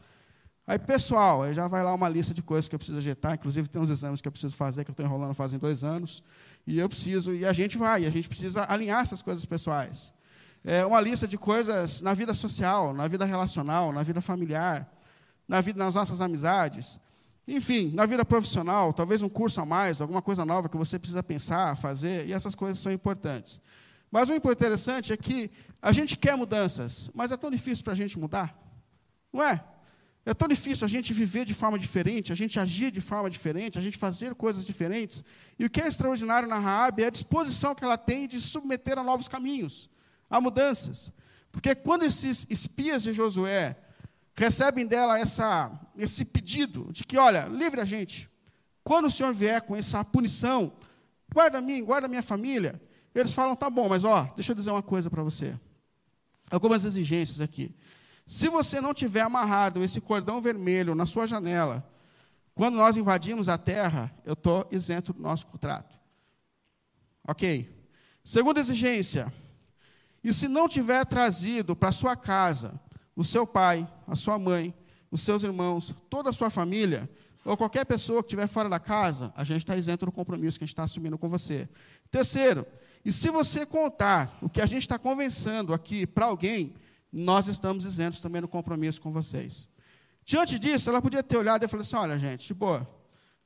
[0.65, 3.67] Aí, pessoal, aí já vai lá uma lista de coisas que eu preciso ajeitar, inclusive
[3.67, 6.24] tem uns exames que eu preciso fazer, que eu estou enrolando fazem dois anos,
[6.65, 10.13] e eu preciso, e a gente vai, a gente precisa alinhar essas coisas pessoais.
[10.63, 14.89] É uma lista de coisas na vida social, na vida relacional, na vida familiar,
[15.48, 17.00] na vida nas nossas amizades,
[17.48, 21.24] enfim, na vida profissional, talvez um curso a mais, alguma coisa nova que você precisa
[21.24, 23.60] pensar, fazer, e essas coisas são importantes.
[24.12, 25.50] Mas o interessante é que
[25.82, 28.61] a gente quer mudanças, mas é tão difícil para a gente mudar.
[29.32, 29.63] Não é?
[30.26, 33.80] É tão difícil a gente viver de forma diferente, a gente agir de forma diferente,
[33.80, 35.24] a gente fazer coisas diferentes.
[35.58, 39.00] E o que é extraordinário na Raab é a disposição que ela tem de submeter
[39.00, 39.89] a novos caminhos,
[40.30, 41.12] a mudanças.
[41.52, 43.76] Porque quando esses espias de Josué
[44.36, 48.30] recebem dela essa, esse pedido de que, olha, livre a gente.
[48.84, 50.72] Quando o Senhor vier com essa punição,
[51.34, 52.80] guarda mim, guarda minha família.
[53.13, 55.56] Eles falam, tá bom, mas ó, deixa eu dizer uma coisa para você.
[56.50, 57.74] Algumas exigências aqui.
[58.26, 61.88] Se você não tiver amarrado esse cordão vermelho na sua janela,
[62.54, 65.98] quando nós invadimos a terra, eu estou isento do nosso contrato.
[67.28, 67.70] Ok.
[68.24, 69.34] Segunda exigência.
[70.24, 72.80] E se não tiver trazido para sua casa
[73.16, 74.74] o seu pai, a sua mãe,
[75.12, 77.10] os seus irmãos, toda a sua família,
[77.44, 80.64] ou qualquer pessoa que estiver fora da casa, a gente está isento do compromisso que
[80.64, 81.68] a gente está assumindo com você.
[82.10, 82.66] Terceiro,
[83.04, 86.74] e se você contar o que a gente está conversando aqui para alguém,
[87.12, 89.67] nós estamos isentos também no compromisso com vocês.
[90.24, 92.65] Diante disso, ela podia ter olhado e falado assim: olha, gente, tipo,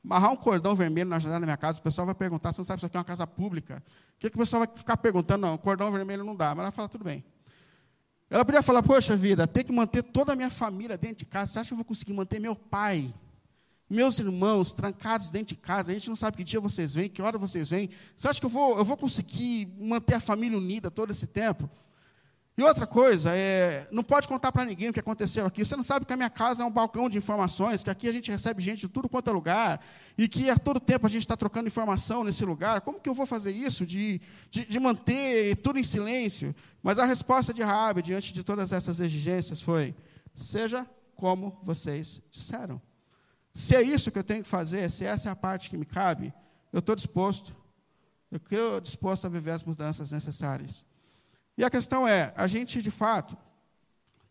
[0.03, 2.65] amarrar um cordão vermelho na janela da minha casa, o pessoal vai perguntar, você não
[2.65, 3.81] sabe se isso aqui é uma casa pública.
[4.15, 5.41] O que, que o pessoal vai ficar perguntando?
[5.41, 6.53] Não, cordão vermelho não dá.
[6.53, 7.23] Mas ela fala, tudo bem.
[8.29, 11.53] Ela podia falar, poxa vida, ter que manter toda a minha família dentro de casa,
[11.53, 13.13] você acha que eu vou conseguir manter meu pai,
[13.89, 17.21] meus irmãos trancados dentro de casa, a gente não sabe que dia vocês vêm, que
[17.21, 17.89] hora vocês vêm.
[18.15, 21.69] Você acha que eu vou, eu vou conseguir manter a família unida todo esse tempo?
[22.57, 25.65] E outra coisa, é, não pode contar para ninguém o que aconteceu aqui.
[25.65, 28.13] Você não sabe que a minha casa é um balcão de informações, que aqui a
[28.13, 29.85] gente recebe gente de tudo quanto é lugar,
[30.17, 32.79] e que a todo tempo a gente está trocando informação nesse lugar.
[32.79, 36.55] Como que eu vou fazer isso, de, de, de manter tudo em silêncio?
[36.81, 39.93] Mas a resposta de Rabi diante de todas essas exigências foi:
[40.33, 42.81] seja como vocês disseram.
[43.53, 45.85] Se é isso que eu tenho que fazer, se essa é a parte que me
[45.85, 46.33] cabe,
[46.71, 47.53] eu estou disposto.
[48.31, 50.85] Eu estou disposto a viver as mudanças necessárias.
[51.57, 53.37] E a questão é, a gente de fato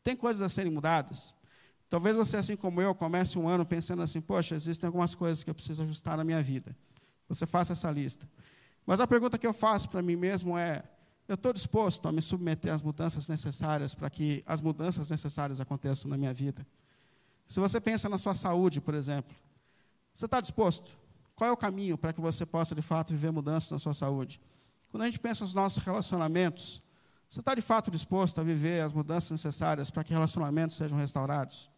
[0.02, 1.34] Tem coisas a serem mudadas?
[1.88, 5.50] Talvez você, assim como eu, comece um ano pensando assim: poxa, existem algumas coisas que
[5.50, 6.76] eu preciso ajustar na minha vida.
[7.28, 8.28] Você faça essa lista.
[8.84, 10.82] Mas a pergunta que eu faço para mim mesmo é:
[11.28, 16.10] eu estou disposto a me submeter às mudanças necessárias para que as mudanças necessárias aconteçam
[16.10, 16.66] na minha vida?
[17.46, 19.34] Se você pensa na sua saúde, por exemplo,
[20.12, 20.98] você está disposto?
[21.34, 24.40] Qual é o caminho para que você possa, de fato, viver mudanças na sua saúde?
[24.90, 26.82] Quando a gente pensa nos nossos relacionamentos,
[27.28, 31.70] você está de fato disposto a viver as mudanças necessárias para que relacionamentos sejam restaurados?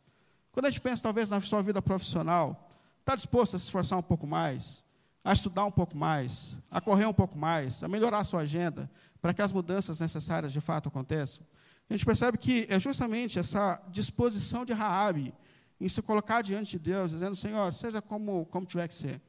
[0.53, 4.03] Quando a gente pensa, talvez, na sua vida profissional, está disposto a se esforçar um
[4.03, 4.85] pouco mais,
[5.25, 8.91] a estudar um pouco mais, a correr um pouco mais, a melhorar a sua agenda,
[9.21, 11.47] para que as mudanças necessárias de fato aconteçam?
[11.89, 15.33] A gente percebe que é justamente essa disposição de Raabe
[15.81, 19.21] em se colocar diante de Deus, dizendo: Senhor, seja como, como tiver que ser.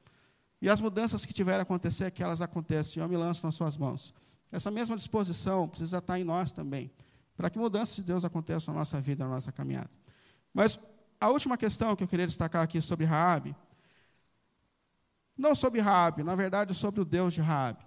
[0.62, 3.78] E as mudanças que tiverem a acontecer, que elas acontecem, eu me lanço nas suas
[3.78, 4.14] mãos.
[4.52, 6.92] Essa mesma disposição precisa estar em nós também,
[7.36, 9.90] para que mudanças de Deus aconteçam na nossa vida, na nossa caminhada.
[10.54, 10.80] Mas
[11.20, 13.56] a última questão que eu queria destacar aqui sobre Raabe,
[15.38, 17.86] não sobre Raabe, na verdade sobre o Deus de Raabe.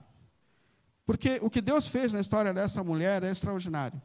[1.05, 4.01] Porque o que Deus fez na história dessa mulher é extraordinário.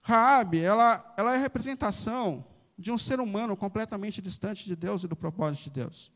[0.00, 2.44] Raabe, ela, ela é a representação
[2.78, 6.12] de um ser humano completamente distante de Deus e do propósito de Deus.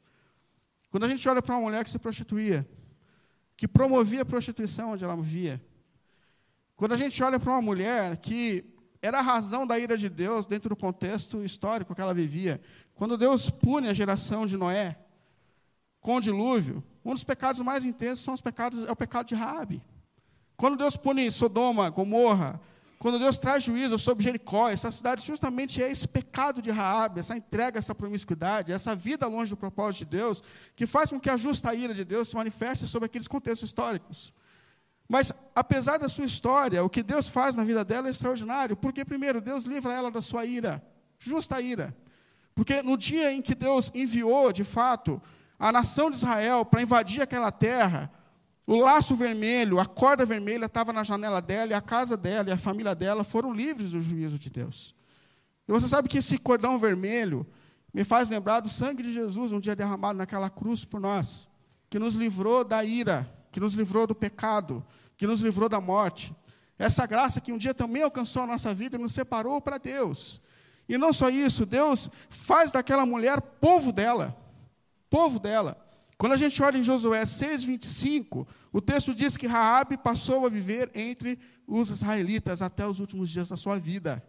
[0.91, 2.69] Quando a gente olha para uma mulher que se prostituía,
[3.63, 5.65] que promovia a prostituição onde ela via,
[6.75, 8.65] quando a gente olha para uma mulher que
[9.01, 12.61] era a razão da ira de Deus dentro do contexto histórico que ela vivia,
[12.93, 14.99] quando Deus pune a geração de Noé
[16.01, 19.37] com o dilúvio, um dos pecados mais intensos são os pecados é o pecado de
[19.37, 19.81] Rabi.
[20.57, 22.61] Quando Deus pune Sodoma, Gomorra,
[23.03, 27.37] quando Deus traz juízo sobre Jericó, essa cidade justamente é esse pecado de Raabe, essa
[27.37, 30.41] entrega, essa promiscuidade, essa vida longe do propósito de Deus,
[30.77, 34.33] que faz com que a justa ira de Deus se manifeste sobre aqueles contextos históricos.
[35.09, 39.05] Mas, apesar da sua história, o que Deus faz na vida dela é extraordinário, porque,
[39.05, 40.81] primeiro, Deus livra ela da sua ira,
[41.19, 41.93] justa ira.
[42.55, 45.21] Porque no dia em que Deus enviou, de fato,
[45.59, 48.13] a nação de Israel para invadir aquela terra,
[48.73, 52.53] o laço vermelho, a corda vermelha estava na janela dela, e a casa dela e
[52.53, 54.95] a família dela foram livres do juízo de Deus.
[55.69, 57.47] E você sabe que esse cordão vermelho
[57.93, 61.49] me faz lembrar do sangue de Jesus um dia derramado naquela cruz por nós,
[61.91, 64.85] que nos livrou da ira, que nos livrou do pecado,
[65.17, 66.35] que nos livrou da morte.
[66.79, 70.41] Essa graça que um dia também alcançou a nossa vida e nos separou para Deus.
[70.89, 74.37] E não só isso, Deus faz daquela mulher povo dela,
[75.11, 75.82] povo dela.
[76.23, 80.89] Quando a gente olha em Josué 6:25, o texto diz que Raabe passou a viver
[80.95, 84.23] entre os israelitas até os últimos dias da sua vida.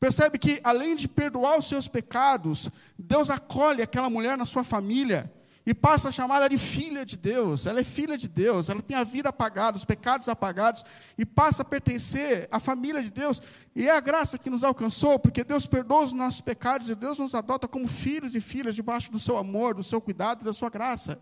[0.00, 5.32] Percebe que além de perdoar os seus pecados, Deus acolhe aquela mulher na sua família
[5.64, 7.66] e passa a chamá-la de filha de Deus.
[7.66, 10.84] Ela é filha de Deus, ela tem a vida apagada, os pecados apagados,
[11.16, 13.40] e passa a pertencer à família de Deus.
[13.74, 17.18] E é a graça que nos alcançou, porque Deus perdoa os nossos pecados e Deus
[17.18, 20.52] nos adota como filhos e filhas debaixo do seu amor, do seu cuidado e da
[20.52, 21.20] sua graça.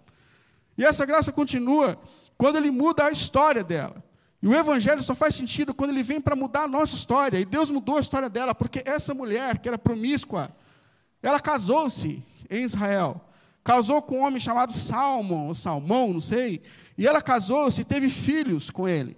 [0.77, 2.01] E essa graça continua
[2.39, 4.03] quando ele muda a história dela.
[4.43, 7.39] E o evangelho só faz sentido quando ele vem para mudar a nossa história.
[7.39, 10.51] E Deus mudou a história dela, porque essa mulher, que era promíscua,
[11.23, 13.21] ela casou-se em Israel
[13.63, 16.63] casou com um homem chamado Salmão, Salmão, não sei,
[16.97, 19.17] e ela casou-se e teve filhos com ele.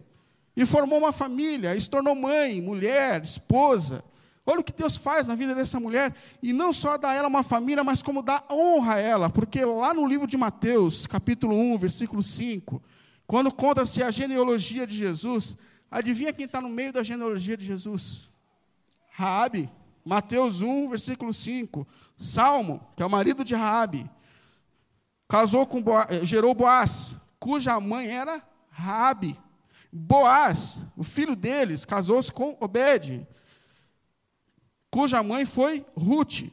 [0.57, 4.05] E formou uma família, e se tornou mãe, mulher, esposa.
[4.45, 7.29] Olha o que Deus faz na vida dessa mulher, e não só dá a ela
[7.29, 11.57] uma família, mas como dá honra a ela, porque lá no livro de Mateus, capítulo
[11.57, 12.83] 1, versículo 5,
[13.27, 15.57] quando conta-se a genealogia de Jesus,
[15.91, 18.31] adivinha quem está no meio da genealogia de Jesus?
[19.11, 19.71] Raabe,
[20.05, 21.87] Mateus 1, versículo 5.
[22.17, 24.11] Salmo, que é o marido de Raabe,
[25.33, 29.35] casou com Boaz, eh, gerou Boaz, cuja mãe era Rabi.
[29.91, 33.27] Boaz, o filho deles, casou-se com Obed,
[34.91, 36.51] cuja mãe foi Ruth.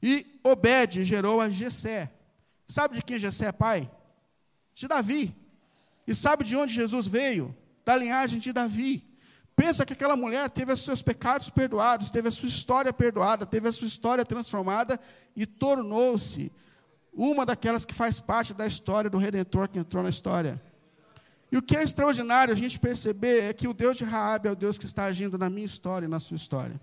[0.00, 2.08] E Obed gerou a Jessé.
[2.68, 3.90] Sabe de quem Jessé é pai?
[4.74, 5.36] De Davi.
[6.06, 7.52] E sabe de onde Jesus veio?
[7.84, 9.04] Da linhagem de Davi.
[9.56, 13.66] Pensa que aquela mulher teve os seus pecados perdoados, teve a sua história perdoada, teve
[13.66, 15.00] a sua história transformada
[15.34, 16.52] e tornou-se
[17.12, 20.60] uma daquelas que faz parte da história do Redentor que entrou na história.
[21.52, 24.52] E o que é extraordinário a gente perceber é que o Deus de Raabe é
[24.52, 26.80] o Deus que está agindo na minha história e na sua história.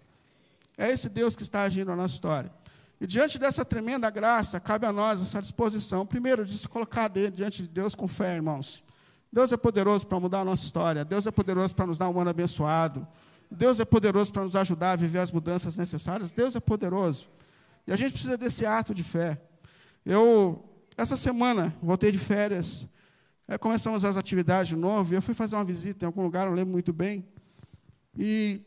[0.78, 2.52] É esse Deus que está agindo na nossa história.
[3.00, 7.62] E diante dessa tremenda graça, cabe a nós essa disposição, primeiro, de se colocar diante
[7.62, 8.84] de Deus com fé, irmãos.
[9.32, 11.06] Deus é poderoso para mudar a nossa história.
[11.06, 13.08] Deus é poderoso para nos dar um ano abençoado.
[13.50, 16.32] Deus é poderoso para nos ajudar a viver as mudanças necessárias.
[16.32, 17.30] Deus é poderoso.
[17.86, 19.40] E a gente precisa desse ato de fé.
[20.10, 20.64] Eu,
[20.96, 22.88] essa semana, voltei de férias,
[23.46, 26.48] aí começamos as atividades de novo, e eu fui fazer uma visita em algum lugar,
[26.48, 27.28] não lembro muito bem,
[28.18, 28.62] e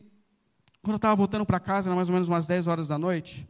[0.83, 3.47] quando eu estava voltando para casa, era mais ou menos umas 10 horas da noite,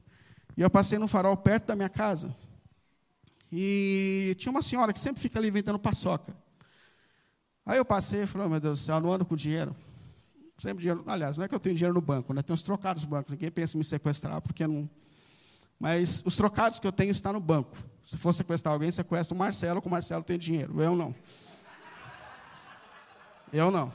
[0.56, 2.34] e eu passei no farol perto da minha casa.
[3.52, 6.34] E tinha uma senhora que sempre fica ali vendendo paçoca.
[7.66, 9.76] Aí eu passei e falei, oh, meu Deus do céu, não ando com dinheiro.
[10.58, 11.04] Sempre dinheiro.
[11.06, 12.42] Aliás, não é que eu tenho dinheiro no banco, né?
[12.42, 13.30] Tem uns trocados no banco.
[13.32, 14.90] Ninguém pensa em me sequestrar, porque não.
[15.82, 17.76] Mas os trocados que eu tenho estão no banco.
[18.04, 20.80] Se for sequestrar alguém, sequestra o Marcelo, que o Marcelo tem dinheiro.
[20.80, 21.16] Eu não.
[23.52, 23.92] Eu não.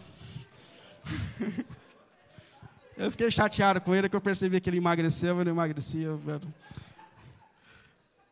[2.99, 6.09] eu fiquei chateado com ele, que eu percebi que ele emagreceu, ele emagrecia.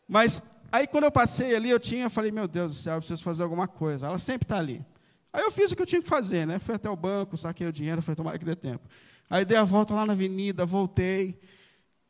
[0.09, 2.99] Mas aí quando eu passei ali, eu tinha, eu falei, meu Deus do céu, eu
[2.99, 4.09] preciso fazer alguma coisa.
[4.09, 4.85] Ela sempre está ali.
[5.33, 6.59] Aí eu fiz o que eu tinha que fazer, né?
[6.59, 8.83] Fui até o banco, saquei o dinheiro, falei, tomara que dê tempo.
[9.31, 11.41] Aí dei a volta lá na avenida, voltei.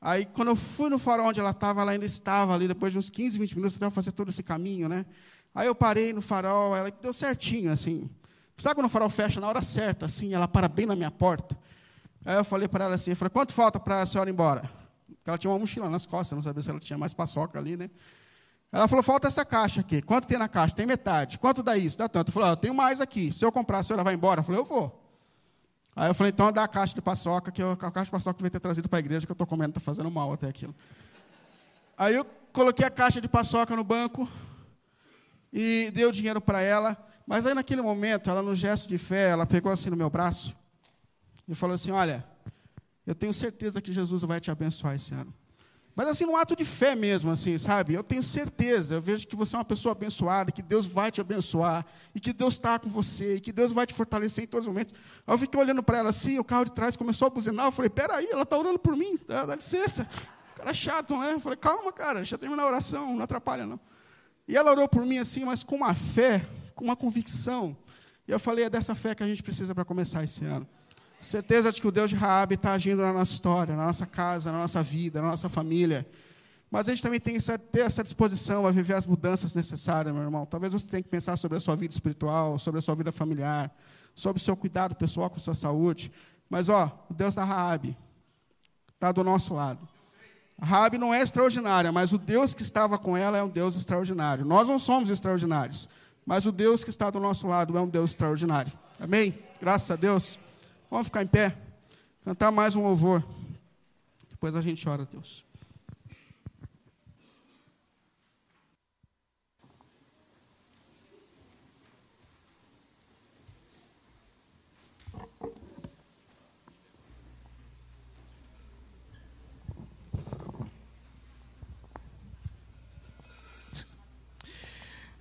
[0.06, 2.98] Aí, quando eu fui no farol onde ela estava, ela ainda estava ali, depois de
[2.98, 5.06] uns 15, 20 minutos, até fazer todo esse caminho, né?
[5.54, 8.10] Aí eu parei no farol, ela deu certinho, assim.
[8.58, 11.56] Sabe quando o farol fecha na hora certa, assim, ela para bem na minha porta?
[12.22, 14.70] Aí eu falei para ela assim, eu falei, quanto falta para a senhora ir embora?
[15.06, 17.74] Porque ela tinha uma mochila nas costas, não sabia se ela tinha mais paçoca ali,
[17.74, 17.88] né?
[18.70, 20.02] Ela falou, falta essa caixa aqui.
[20.02, 20.74] Quanto tem na caixa?
[20.74, 21.38] Tem metade.
[21.38, 21.96] Quanto dá isso?
[21.96, 22.28] Dá tanto.
[22.28, 23.32] Eu falei, ah, tenho mais aqui.
[23.32, 24.40] Se eu comprar, a senhora vai embora?
[24.40, 25.03] Eu falei, eu vou.
[25.96, 28.44] Aí eu falei, então dá a caixa de paçoca, que eu, a caixa de paçoca
[28.44, 30.74] eu ter trazido para a igreja, que eu estou comendo, está fazendo mal até aquilo.
[31.96, 34.28] Aí eu coloquei a caixa de paçoca no banco
[35.52, 36.96] e dei o dinheiro para ela.
[37.26, 40.56] Mas aí naquele momento, ela no gesto de fé, ela pegou assim no meu braço
[41.46, 42.26] e falou assim, olha,
[43.06, 45.32] eu tenho certeza que Jesus vai te abençoar esse ano.
[45.96, 47.94] Mas assim, num ato de fé mesmo, assim, sabe?
[47.94, 51.20] Eu tenho certeza, eu vejo que você é uma pessoa abençoada, que Deus vai te
[51.20, 54.66] abençoar, e que Deus está com você, e que Deus vai te fortalecer em todos
[54.66, 54.94] os momentos.
[55.24, 57.72] Aí eu fiquei olhando para ela assim, o carro de trás começou a buzinar, eu
[57.72, 60.08] falei, peraí, ela está orando por mim, dá, dá licença.
[60.56, 61.34] Cara chato, né?
[61.34, 63.78] Eu falei, calma, cara, deixa eu terminar a oração, não atrapalha, não.
[64.48, 67.76] E ela orou por mim assim, mas com uma fé, com uma convicção.
[68.26, 70.66] E eu falei, é dessa fé que a gente precisa para começar esse ano.
[71.24, 74.52] Certeza de que o Deus de Raab está agindo na nossa história, na nossa casa,
[74.52, 76.06] na nossa vida, na nossa família.
[76.70, 80.22] Mas a gente também tem que ter essa disposição a viver as mudanças necessárias, meu
[80.22, 80.44] irmão.
[80.44, 83.74] Talvez você tenha que pensar sobre a sua vida espiritual, sobre a sua vida familiar,
[84.14, 86.12] sobre o seu cuidado pessoal com a sua saúde.
[86.50, 87.96] Mas, ó, o Deus da Raab
[88.92, 89.88] está do nosso lado.
[90.60, 93.76] A Raab não é extraordinária, mas o Deus que estava com ela é um Deus
[93.76, 94.44] extraordinário.
[94.44, 95.88] Nós não somos extraordinários,
[96.26, 98.72] mas o Deus que está do nosso lado é um Deus extraordinário.
[99.00, 99.38] Amém?
[99.58, 100.38] Graças a Deus.
[100.94, 101.58] Vamos ficar em pé,
[102.22, 103.20] cantar mais um louvor.
[104.30, 105.44] Depois a gente ora, Deus.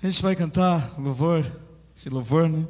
[0.04, 1.44] A gente vai cantar louvor,
[1.96, 2.64] esse louvor, né?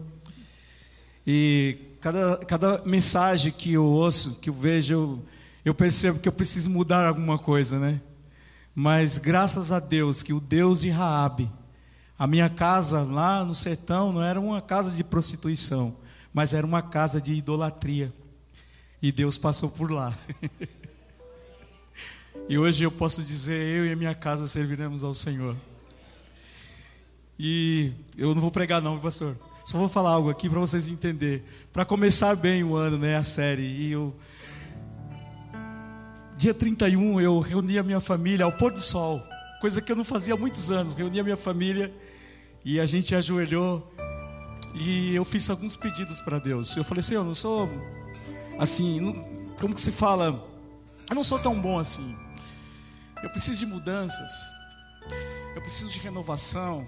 [1.28, 5.24] E cada, cada mensagem que eu ouço, que eu vejo,
[5.64, 8.02] eu, percebo que eu preciso mudar alguma coisa, né?
[8.76, 11.50] Mas graças a Deus que o Deus de Raabe,
[12.20, 15.96] a minha casa lá no sertão não era uma casa de prostituição,
[16.34, 18.14] mas era uma casa de idolatria.
[19.02, 20.14] E Deus passou por lá.
[22.50, 25.56] e hoje eu posso dizer, eu e a minha casa serviremos ao Senhor.
[27.40, 29.38] E eu não vou pregar não, pastor.
[29.66, 31.44] Só vou falar algo aqui para vocês entenderem.
[31.72, 33.64] Para começar bem o ano, né, a série.
[33.64, 34.14] E eu
[36.44, 39.22] Dia 31 eu reuni a minha família ao pôr do sol,
[39.62, 40.94] coisa que eu não fazia há muitos anos.
[40.94, 41.94] Reuni a minha família
[42.66, 43.90] e a gente ajoelhou
[44.74, 46.76] e eu fiz alguns pedidos para Deus.
[46.76, 47.70] Eu falei assim, eu não sou
[48.60, 49.14] assim, não,
[49.62, 50.44] como que se fala?
[51.10, 52.14] Eu não sou tão bom assim.
[53.24, 54.32] Eu preciso de mudanças.
[55.56, 56.86] Eu preciso de renovação.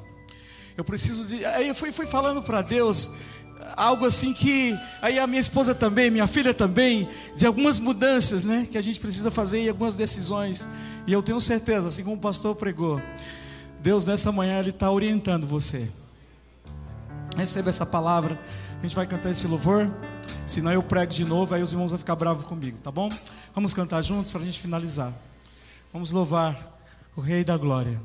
[0.78, 1.46] Eu preciso de.
[1.46, 3.12] Aí eu fui, fui falando para Deus
[3.76, 8.68] algo assim que aí a minha esposa também, minha filha também, de algumas mudanças, né,
[8.70, 10.68] que a gente precisa fazer e algumas decisões.
[11.08, 13.02] E eu tenho certeza, assim como o pastor pregou,
[13.82, 15.90] Deus nessa manhã ele está orientando você.
[17.38, 18.40] Receba essa palavra.
[18.80, 19.92] A gente vai cantar esse louvor.
[20.48, 23.10] Senão eu prego de novo, aí os irmãos vão ficar bravos comigo, tá bom?
[23.54, 25.14] Vamos cantar juntos para a gente finalizar.
[25.92, 26.80] Vamos louvar
[27.16, 28.02] o Rei da Glória.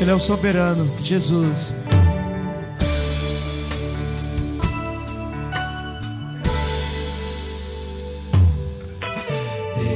[0.00, 1.76] Ele é o soberano, Jesus.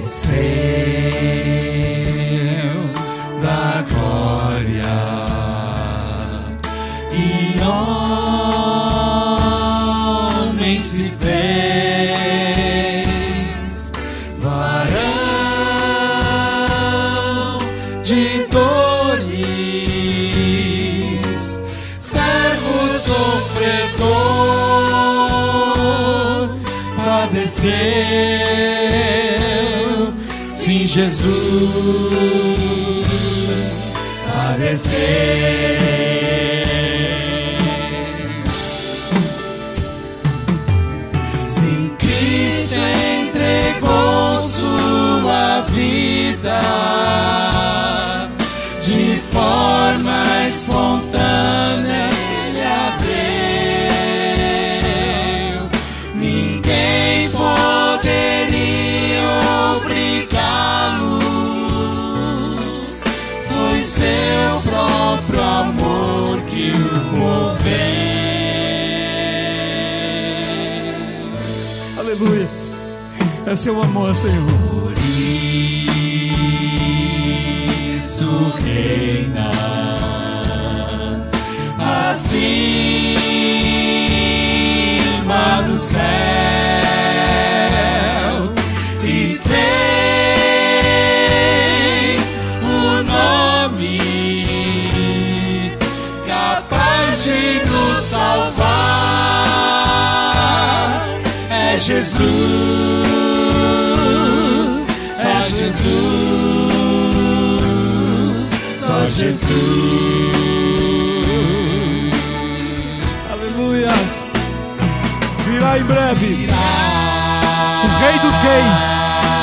[0.02, 1.59] Jesus
[73.60, 74.59] seu amor, Senhor.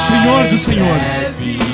[0.08, 1.67] Senhor dos Senhores.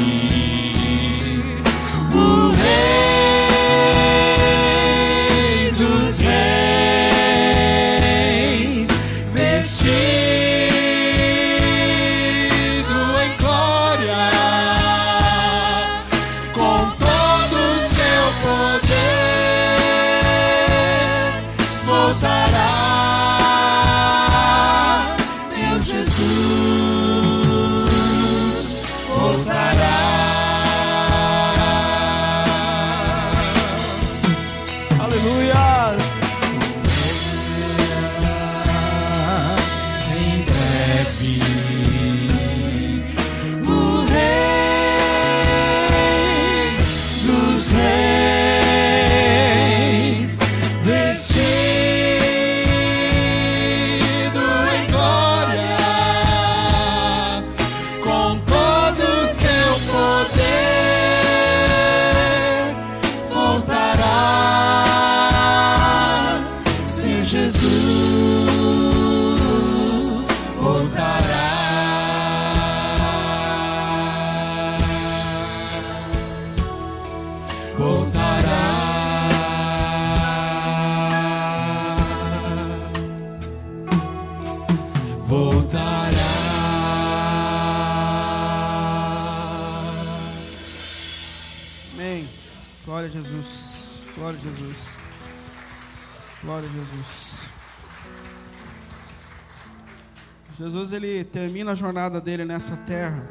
[101.74, 103.28] Termina a jornada dele nessa terra,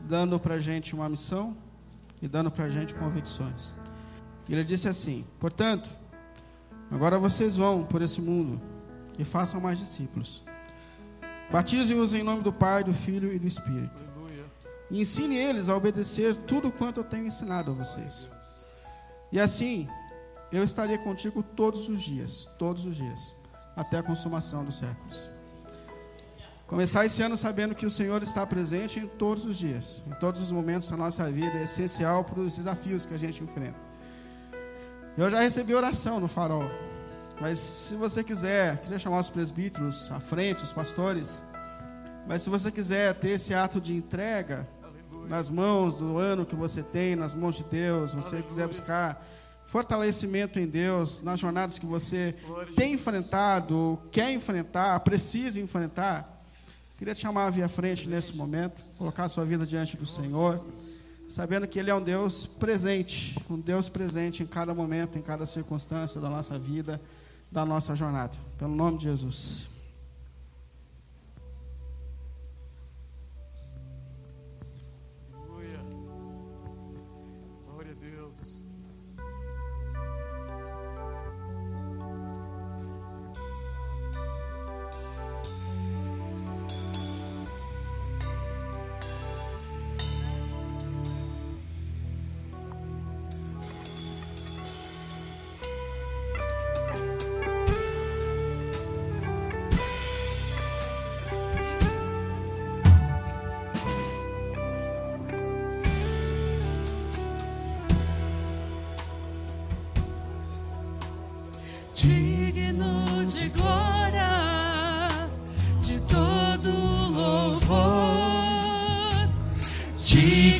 [0.00, 1.56] dando para gente uma missão
[2.20, 3.72] e dando para gente convicções.
[4.48, 5.90] Ele disse assim: portanto,
[6.90, 8.60] agora vocês vão por esse mundo
[9.18, 10.44] e façam mais discípulos.
[11.50, 14.10] Batizem-os em nome do Pai, do Filho e do Espírito.
[14.90, 18.28] E ensine eles a obedecer tudo quanto eu tenho ensinado a vocês.
[19.32, 19.88] E assim,
[20.50, 23.34] eu estarei contigo todos os dias, todos os dias,
[23.76, 25.39] até a consumação dos séculos.
[26.70, 30.40] Começar esse ano sabendo que o Senhor está presente em todos os dias, em todos
[30.40, 33.74] os momentos da nossa vida, é essencial para os desafios que a gente enfrenta.
[35.18, 36.70] Eu já recebi oração no farol,
[37.40, 41.42] mas se você quiser, queria chamar os presbíteros à frente, os pastores,
[42.28, 44.64] mas se você quiser ter esse ato de entrega
[45.28, 49.20] nas mãos do ano que você tem, nas mãos de Deus, você quiser buscar
[49.64, 52.36] fortalecimento em Deus nas jornadas que você
[52.76, 56.39] tem enfrentado, quer enfrentar, precisa enfrentar
[57.00, 60.04] Queria te chamar a vir à frente nesse momento, colocar a sua vida diante do
[60.04, 60.62] Senhor,
[61.26, 65.46] sabendo que Ele é um Deus presente, um Deus presente em cada momento, em cada
[65.46, 67.00] circunstância da nossa vida,
[67.50, 68.36] da nossa jornada.
[68.58, 69.69] Pelo nome de Jesus.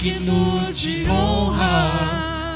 [0.00, 2.54] digno de honra.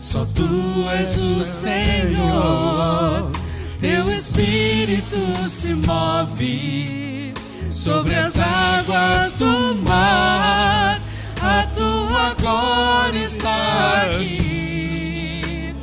[0.00, 3.30] Só tu és o Senhor.
[3.78, 5.16] Teu espírito
[5.48, 7.32] se move
[7.70, 11.00] sobre as águas do mar.
[11.40, 15.74] A tua glória está aqui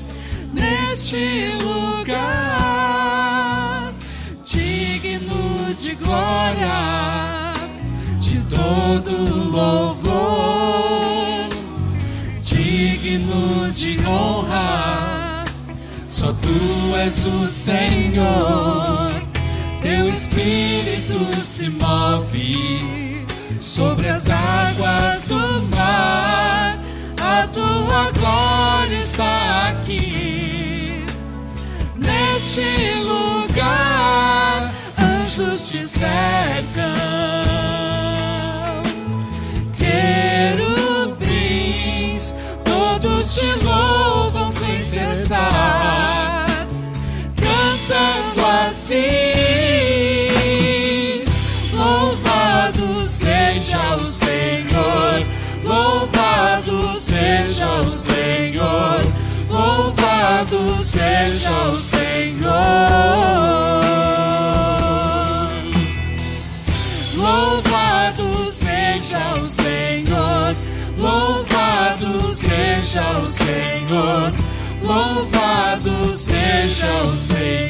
[0.54, 2.74] neste lugar,
[4.46, 7.54] digno de glória,
[8.20, 9.99] de todo louvor.
[17.06, 19.22] és o Senhor.
[19.82, 23.26] Teu espírito se move
[23.60, 26.78] sobre as águas do mar.
[27.22, 31.06] A tua glória está aqui,
[31.96, 34.74] neste lugar.
[34.98, 36.59] Anjos te servem.
[60.84, 62.50] seja o Senhor.
[67.16, 70.56] Louvado seja o Senhor.
[70.98, 74.34] Louvado seja o Senhor.
[74.84, 77.69] Louvado seja o Senhor.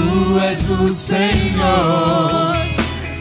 [0.00, 2.56] Tu és o Senhor,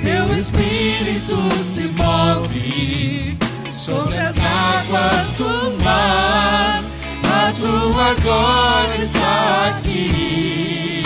[0.02, 3.38] teu espírito se move
[3.74, 6.82] sobre as águas do mar,
[7.26, 11.04] a tua glória está aqui.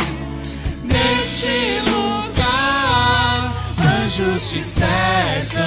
[0.83, 3.51] Neste lugar,
[4.03, 5.63] anjos te cercam,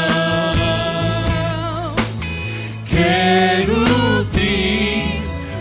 [2.89, 4.15] querubins,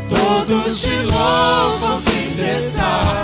[0.08, 3.15] todos te louvam sem cessar.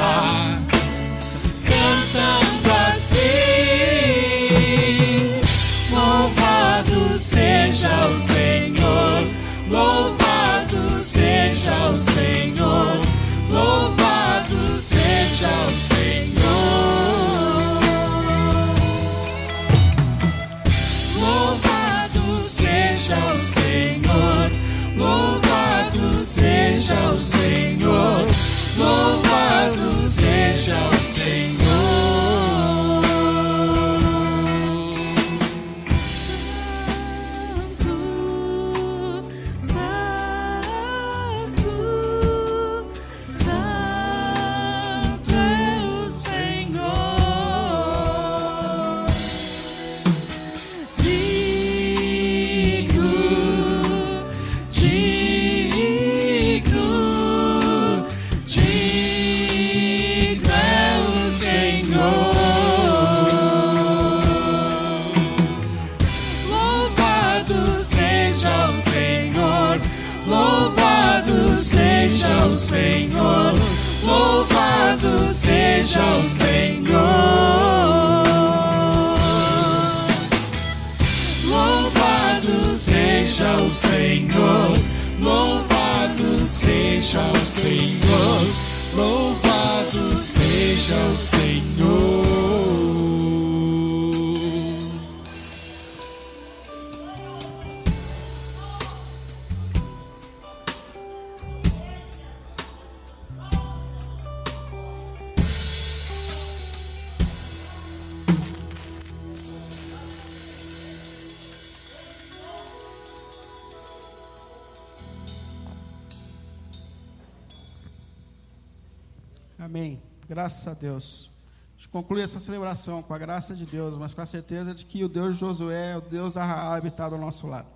[119.61, 120.01] Amém.
[120.27, 121.29] Graças a Deus.
[121.77, 125.03] A conclui essa celebração com a graça de Deus, mas com a certeza de que
[125.03, 127.67] o Deus de Josué, o Deus da Raab está do nosso lado.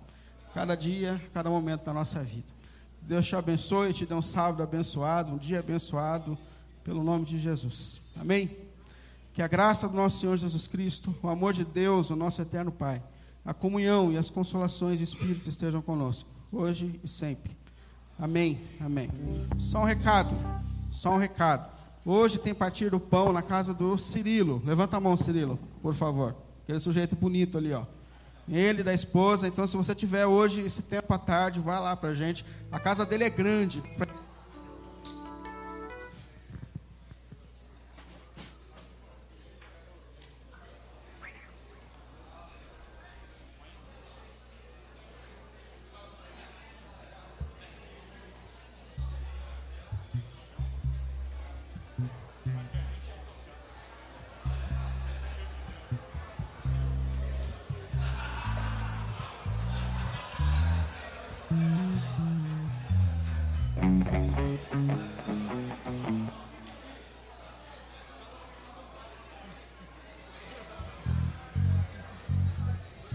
[0.52, 2.48] Cada dia, cada momento da nossa vida.
[3.00, 6.36] Deus te abençoe, te dê um sábado abençoado, um dia abençoado,
[6.82, 8.02] pelo nome de Jesus.
[8.16, 8.50] Amém?
[9.32, 12.72] Que a graça do nosso Senhor Jesus Cristo, o amor de Deus, o nosso eterno
[12.72, 13.00] Pai,
[13.44, 17.56] a comunhão e as consolações do Espírito estejam conosco, hoje e sempre.
[18.18, 18.60] Amém.
[18.80, 19.08] Amém.
[19.60, 20.34] Só um recado,
[20.90, 21.75] só um recado.
[22.08, 24.62] Hoje tem partido o pão na casa do Cirilo.
[24.64, 26.36] Levanta a mão, Cirilo, por favor.
[26.62, 27.82] Aquele sujeito bonito ali, ó.
[28.48, 29.48] Ele da esposa.
[29.48, 32.46] Então, se você tiver hoje esse tempo à tarde, vá lá para gente.
[32.70, 33.82] A casa dele é grande.
[33.98, 34.25] Thank